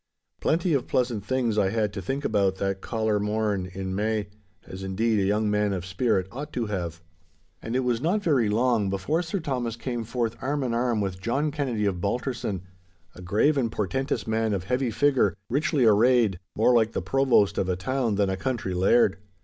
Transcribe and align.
Plenty 0.39 0.73
of 0.73 0.87
pleasant 0.87 1.23
things 1.23 1.59
I 1.59 1.69
had 1.69 1.93
to 1.93 2.01
think 2.01 2.25
about 2.25 2.55
that 2.55 2.81
caller 2.81 3.19
morn 3.19 3.67
in 3.71 3.93
May, 3.93 4.29
as 4.65 4.81
indeed 4.81 5.19
a 5.19 5.23
young 5.25 5.47
man 5.47 5.73
of 5.73 5.85
spirit 5.85 6.27
ought 6.31 6.51
to 6.53 6.65
have. 6.65 7.03
And 7.61 7.75
it 7.75 7.81
was 7.81 8.01
not 8.01 8.23
very 8.23 8.49
long 8.49 8.89
before 8.89 9.21
Sir 9.21 9.39
Thomas 9.39 9.75
came 9.75 10.03
forth 10.03 10.35
arm 10.41 10.63
in 10.63 10.73
arm 10.73 11.01
with 11.01 11.21
John 11.21 11.51
Kennedy 11.51 11.85
of 11.85 12.01
Balterson, 12.01 12.63
a 13.13 13.21
grave 13.21 13.59
and 13.59 13.71
portentous 13.71 14.25
man 14.25 14.55
of 14.55 14.63
heavy 14.63 14.89
figure, 14.89 15.35
richly 15.51 15.85
arrayed, 15.85 16.39
more 16.55 16.73
like 16.73 16.93
the 16.93 17.01
provost 17.03 17.59
of 17.59 17.69
a 17.69 17.75
town 17.75 18.15
than 18.15 18.31
a 18.31 18.35
country 18.37 18.73
laird. 18.73 19.19